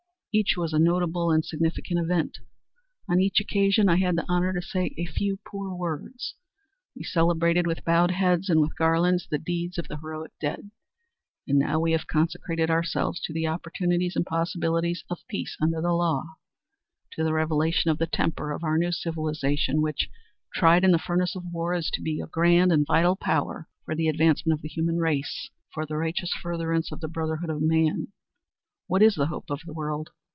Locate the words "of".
9.77-9.89, 15.09-15.19, 17.91-17.97, 18.53-18.63, 21.35-21.43, 24.57-24.61, 26.89-27.01, 27.49-27.61, 29.49-29.61